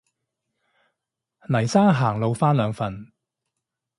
[1.45, 3.11] 黎生行路返兩份